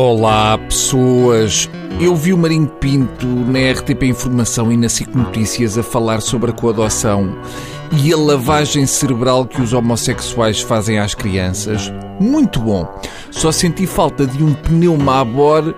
Olá, 0.00 0.56
pessoas. 0.56 1.68
Eu 2.00 2.14
vi 2.14 2.32
o 2.32 2.38
Marinho 2.38 2.68
Pinto 2.68 3.26
na 3.26 3.72
RTP 3.72 4.04
Informação 4.04 4.70
e 4.70 4.76
na 4.76 4.88
SIC 4.88 5.12
Notícias 5.12 5.76
a 5.76 5.82
falar 5.82 6.20
sobre 6.20 6.52
a 6.52 6.54
coadoção 6.54 7.36
e 7.90 8.12
a 8.12 8.16
lavagem 8.16 8.86
cerebral 8.86 9.44
que 9.44 9.60
os 9.60 9.72
homossexuais 9.72 10.60
fazem 10.60 11.00
às 11.00 11.16
crianças. 11.16 11.92
Muito 12.20 12.60
bom. 12.60 12.86
Só 13.32 13.50
senti 13.50 13.88
falta 13.88 14.24
de 14.24 14.44
um 14.44 14.54
pneu 14.54 14.96
Mabor 14.96 15.74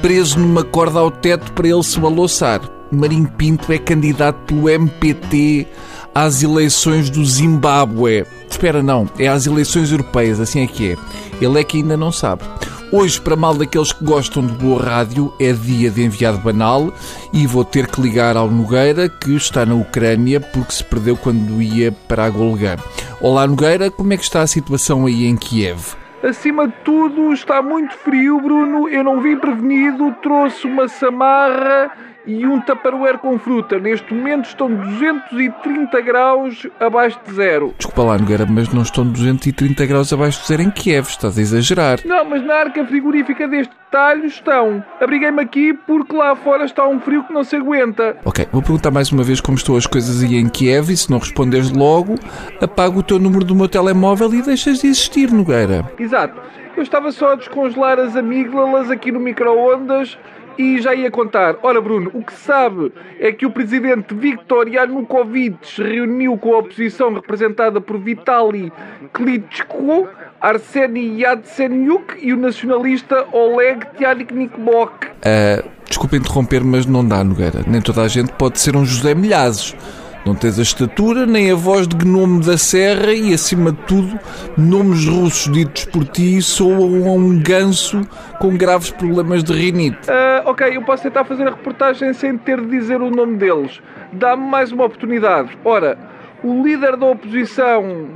preso 0.00 0.38
numa 0.38 0.62
corda 0.62 1.00
ao 1.00 1.10
teto 1.10 1.50
para 1.50 1.66
ele 1.66 1.82
se 1.82 1.98
balouçar. 1.98 2.60
Marinho 2.92 3.28
Pinto 3.36 3.72
é 3.72 3.78
candidato 3.78 4.38
pelo 4.46 4.68
MPT 4.68 5.66
às 6.14 6.40
eleições 6.40 7.10
do 7.10 7.26
Zimbábue. 7.26 8.26
Espera, 8.48 8.80
não, 8.80 9.10
é 9.18 9.26
às 9.26 9.44
eleições 9.44 9.90
europeias, 9.90 10.38
assim 10.38 10.60
é 10.60 10.68
que 10.68 10.92
é. 10.92 10.96
Ele 11.44 11.58
é 11.58 11.64
que 11.64 11.78
ainda 11.78 11.96
não 11.96 12.12
sabe. 12.12 12.44
Hoje, 12.92 13.20
para 13.20 13.34
mal 13.34 13.52
daqueles 13.52 13.92
que 13.92 14.04
gostam 14.04 14.46
de 14.46 14.52
boa 14.52 14.80
rádio, 14.80 15.34
é 15.40 15.52
dia 15.52 15.90
de 15.90 16.04
enviado 16.04 16.38
banal 16.38 16.92
e 17.32 17.44
vou 17.44 17.64
ter 17.64 17.88
que 17.88 18.00
ligar 18.00 18.36
ao 18.36 18.48
Nogueira, 18.48 19.08
que 19.08 19.34
está 19.34 19.66
na 19.66 19.74
Ucrânia 19.74 20.40
porque 20.40 20.72
se 20.72 20.84
perdeu 20.84 21.16
quando 21.16 21.60
ia 21.60 21.90
para 21.90 22.24
a 22.24 22.30
Golgã. 22.30 22.76
Olá, 23.20 23.44
Nogueira, 23.44 23.90
como 23.90 24.12
é 24.12 24.16
que 24.16 24.22
está 24.22 24.40
a 24.40 24.46
situação 24.46 25.04
aí 25.04 25.26
em 25.26 25.36
Kiev? 25.36 25.96
Acima 26.22 26.68
de 26.68 26.74
tudo, 26.84 27.32
está 27.32 27.60
muito 27.60 27.92
frio, 27.96 28.40
Bruno. 28.40 28.88
Eu 28.88 29.02
não 29.02 29.20
vim 29.20 29.36
prevenido, 29.36 30.14
trouxe 30.22 30.66
uma 30.68 30.86
samarra 30.86 31.90
e 32.26 32.46
um 32.46 32.60
taparoeiro 32.60 33.18
com 33.18 33.38
fruta. 33.38 33.78
Neste 33.78 34.12
momento 34.12 34.46
estão 34.46 34.68
230 34.68 36.00
graus 36.00 36.66
abaixo 36.80 37.18
de 37.26 37.34
zero. 37.34 37.74
Desculpa 37.78 38.02
lá, 38.02 38.18
Nogueira, 38.18 38.46
mas 38.48 38.72
não 38.72 38.82
estão 38.82 39.06
230 39.06 39.86
graus 39.86 40.12
abaixo 40.12 40.42
de 40.42 40.48
zero 40.48 40.62
em 40.62 40.70
Kiev. 40.70 41.06
Estás 41.08 41.38
a 41.38 41.40
exagerar. 41.40 42.00
Não, 42.04 42.24
mas 42.24 42.44
na 42.44 42.54
arca 42.54 42.84
frigorífica 42.84 43.46
deste 43.46 43.74
talho 43.90 44.26
estão. 44.26 44.84
Abriguei-me 45.00 45.40
aqui 45.40 45.72
porque 45.72 46.14
lá 46.14 46.34
fora 46.34 46.64
está 46.64 46.86
um 46.86 47.00
frio 47.00 47.22
que 47.24 47.32
não 47.32 47.44
se 47.44 47.56
aguenta. 47.56 48.16
Ok, 48.24 48.46
vou 48.52 48.62
perguntar 48.62 48.90
mais 48.90 49.10
uma 49.12 49.22
vez 49.22 49.40
como 49.40 49.56
estão 49.56 49.76
as 49.76 49.86
coisas 49.86 50.22
aí 50.22 50.36
em 50.36 50.48
Kiev 50.48 50.90
e 50.90 50.96
se 50.96 51.10
não 51.10 51.18
responderes 51.18 51.70
logo, 51.70 52.16
apago 52.60 53.00
o 53.00 53.02
teu 53.02 53.18
número 53.18 53.44
do 53.44 53.54
meu 53.54 53.68
telemóvel 53.68 54.34
e 54.34 54.42
deixas 54.42 54.80
de 54.80 54.88
existir, 54.88 55.30
Nogueira. 55.30 55.84
Exato. 55.98 56.40
Eu 56.76 56.82
estava 56.82 57.10
só 57.10 57.32
a 57.32 57.36
descongelar 57.36 57.98
as 57.98 58.14
amígdalas 58.16 58.90
aqui 58.90 59.10
no 59.10 59.18
micro-ondas 59.18 60.18
e 60.58 60.80
já 60.80 60.94
ia 60.94 61.10
contar. 61.10 61.56
Ora, 61.62 61.80
Bruno, 61.80 62.10
o 62.14 62.22
que 62.22 62.32
se 62.32 62.40
sabe 62.40 62.92
é 63.18 63.32
que 63.32 63.46
o 63.46 63.50
presidente 63.50 64.14
Viktor 64.14 64.68
Yanukovych 64.68 65.82
reuniu 65.82 66.36
com 66.38 66.54
a 66.54 66.58
oposição 66.58 67.12
representada 67.12 67.80
por 67.80 67.98
Vitaly 67.98 68.72
Klitschko, 69.12 70.08
Arseny 70.40 71.22
Yatsenyuk 71.22 72.16
e 72.20 72.32
o 72.32 72.36
nacionalista 72.36 73.26
Oleg 73.32 73.86
Tianiknikbok. 73.96 75.06
Uh, 75.06 75.68
desculpa 75.88 76.16
interromper, 76.16 76.62
mas 76.62 76.86
não 76.86 77.06
dá, 77.06 77.22
Nogueira. 77.24 77.64
Nem 77.66 77.80
toda 77.80 78.02
a 78.02 78.08
gente 78.08 78.32
pode 78.32 78.58
ser 78.60 78.76
um 78.76 78.84
José 78.84 79.14
Milhazes. 79.14 79.74
Não 80.26 80.34
tens 80.34 80.58
a 80.58 80.62
estatura 80.62 81.24
nem 81.24 81.52
a 81.52 81.54
voz 81.54 81.86
de 81.86 81.94
gnome 81.94 82.44
da 82.44 82.58
serra 82.58 83.12
e, 83.12 83.32
acima 83.32 83.70
de 83.70 83.78
tudo, 83.82 84.18
nomes 84.58 85.06
russos 85.06 85.52
ditos 85.52 85.84
por 85.84 86.04
ti 86.04 86.42
soam 86.42 87.06
a 87.06 87.12
um 87.12 87.40
ganso 87.40 88.00
com 88.40 88.56
graves 88.56 88.90
problemas 88.90 89.44
de 89.44 89.52
rinite. 89.52 90.10
Uh, 90.10 90.50
ok, 90.50 90.76
eu 90.76 90.82
posso 90.82 91.04
tentar 91.04 91.24
fazer 91.24 91.46
a 91.46 91.50
reportagem 91.50 92.12
sem 92.12 92.36
ter 92.36 92.60
de 92.60 92.66
dizer 92.66 93.00
o 93.00 93.08
nome 93.08 93.36
deles. 93.36 93.80
Dá-me 94.14 94.50
mais 94.50 94.72
uma 94.72 94.86
oportunidade. 94.86 95.56
Ora, 95.64 95.96
o 96.42 96.60
líder 96.60 96.96
da 96.96 97.06
oposição, 97.06 98.08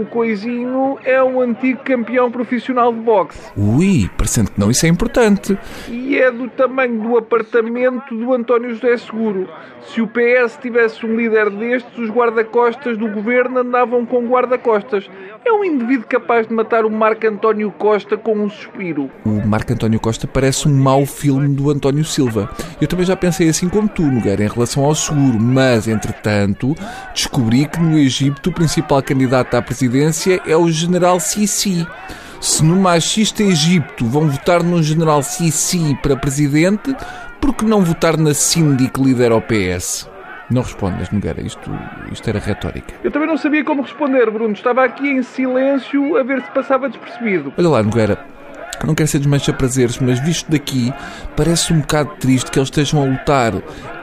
o 0.00 0.06
Coisinho, 0.06 0.98
é 1.04 1.22
um 1.22 1.40
antigo 1.40 1.80
campeão 1.84 2.30
profissional 2.30 2.92
de 2.92 3.00
boxe. 3.00 3.38
Ui, 3.56 4.10
parecendo 4.16 4.50
que 4.50 4.60
não, 4.60 4.70
isso 4.70 4.86
é 4.86 4.88
importante. 4.88 5.58
E 5.88 6.16
é 6.16 6.30
do 6.30 6.48
tamanho 6.48 7.00
do 7.00 7.16
apartamento 7.16 8.14
do 8.16 8.32
António 8.32 8.74
José 8.74 8.96
Seguro. 8.96 9.48
Se 9.88 10.00
o 10.00 10.08
PS 10.08 10.58
tivesse 10.60 11.06
um 11.06 11.16
líder 11.16 11.48
destes, 11.50 11.96
os 11.96 12.10
guarda-costas 12.10 12.98
do 12.98 13.08
governo 13.08 13.60
andavam 13.60 14.04
com 14.04 14.26
guarda-costas. 14.26 15.08
É 15.44 15.52
um 15.52 15.64
indivíduo 15.64 16.06
capaz 16.08 16.48
de 16.48 16.52
matar 16.52 16.84
o 16.84 16.90
Marco 16.90 17.26
António 17.26 17.70
Costa 17.70 18.16
com 18.16 18.34
um 18.34 18.50
suspiro. 18.50 19.10
O 19.24 19.46
Marco 19.46 19.72
António 19.72 20.00
Costa 20.00 20.26
parece 20.26 20.66
um 20.68 20.74
mau 20.76 21.06
filme 21.06 21.48
do 21.48 21.70
António 21.70 22.04
Silva. 22.04 22.50
Eu 22.80 22.88
também 22.88 23.06
já 23.06 23.14
pensei 23.14 23.48
assim 23.48 23.68
como 23.68 23.88
tu, 23.88 24.02
Nogueira, 24.02 24.44
em 24.44 24.48
relação 24.48 24.84
ao 24.84 24.94
seguro, 24.94 25.38
mas, 25.40 25.86
entretanto, 25.86 26.74
descobri 27.14 27.66
que 27.66 27.78
no 27.78 27.96
Egito 27.96 28.50
o 28.50 28.52
principal 28.52 29.02
candidato 29.02 29.54
à 29.54 29.62
presidência 29.86 30.40
é 30.46 30.56
o 30.56 30.68
general 30.68 31.20
Sisi. 31.20 31.86
Se 32.40 32.64
no 32.64 32.76
machista 32.76 33.42
Egito 33.42 34.04
vão 34.04 34.28
votar 34.28 34.62
num 34.62 34.82
general 34.82 35.22
Sisi 35.22 35.96
para 36.02 36.16
presidente, 36.16 36.94
por 37.40 37.54
que 37.54 37.64
não 37.64 37.82
votar 37.82 38.16
na 38.16 38.34
Cindy 38.34 38.88
que 38.88 39.00
lidera 39.00 39.36
o 39.36 39.40
PS? 39.40 40.08
Não 40.50 40.62
respondas, 40.62 41.10
Nogueira, 41.10 41.40
isto, 41.40 41.70
isto 42.12 42.28
era 42.28 42.38
retórica. 42.38 42.94
Eu 43.02 43.10
também 43.10 43.28
não 43.28 43.36
sabia 43.36 43.64
como 43.64 43.82
responder, 43.82 44.30
Bruno. 44.30 44.54
Estava 44.54 44.84
aqui 44.84 45.08
em 45.08 45.22
silêncio 45.22 46.16
a 46.16 46.22
ver 46.22 46.42
se 46.42 46.50
passava 46.50 46.88
despercebido. 46.88 47.52
Olha 47.56 47.68
lá, 47.68 47.82
Nogueira, 47.82 48.18
não 48.84 48.94
quero 48.94 49.08
ser 49.08 49.18
desmancha 49.18 49.52
prazeres, 49.52 49.98
mas 49.98 50.18
visto 50.20 50.50
daqui, 50.50 50.92
parece 51.36 51.72
um 51.72 51.80
bocado 51.80 52.10
triste 52.18 52.50
que 52.50 52.58
eles 52.58 52.68
estejam 52.68 53.02
a 53.02 53.06
lutar, 53.06 53.54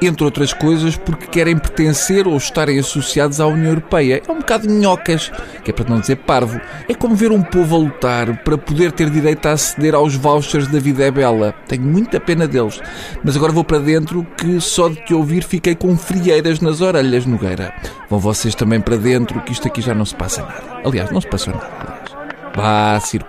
entre 0.01 0.23
outras 0.23 0.53
coisas, 0.53 0.95
porque 0.95 1.27
querem 1.27 1.57
pertencer 1.57 2.27
ou 2.27 2.37
estarem 2.37 2.79
associados 2.79 3.39
à 3.39 3.47
União 3.47 3.69
Europeia. 3.69 4.21
É 4.27 4.31
um 4.31 4.39
bocado 4.39 4.67
nhocas, 4.69 5.31
que 5.63 5.71
é 5.71 5.73
para 5.73 5.89
não 5.89 5.99
dizer 5.99 6.17
parvo. 6.17 6.59
É 6.87 6.93
como 6.93 7.15
ver 7.15 7.31
um 7.31 7.41
povo 7.41 7.75
a 7.75 7.79
lutar 7.79 8.37
para 8.43 8.57
poder 8.57 8.91
ter 8.91 9.09
direito 9.09 9.45
a 9.47 9.51
aceder 9.51 9.95
aos 9.95 10.15
vouchers 10.15 10.67
da 10.67 10.79
vida 10.79 11.03
é 11.03 11.11
bela. 11.11 11.53
Tenho 11.67 11.83
muita 11.83 12.19
pena 12.19 12.47
deles. 12.47 12.81
Mas 13.23 13.35
agora 13.35 13.51
vou 13.51 13.63
para 13.63 13.79
dentro, 13.79 14.25
que 14.37 14.59
só 14.59 14.89
de 14.89 14.95
te 15.05 15.13
ouvir 15.13 15.43
fiquei 15.43 15.75
com 15.75 15.97
frieiras 15.97 16.59
nas 16.59 16.81
orelhas, 16.81 17.25
Nogueira. 17.25 17.73
Vão 18.09 18.19
vocês 18.19 18.55
também 18.55 18.79
para 18.79 18.97
dentro, 18.97 19.41
que 19.41 19.51
isto 19.51 19.67
aqui 19.67 19.81
já 19.81 19.93
não 19.93 20.05
se 20.05 20.15
passa 20.15 20.41
nada. 20.41 20.81
Aliás, 20.85 21.11
não 21.11 21.21
se 21.21 21.27
passou 21.27 21.53
nada. 21.53 21.69
Aliás. 21.79 22.13
Vá, 22.55 22.99
circo. 22.99 23.21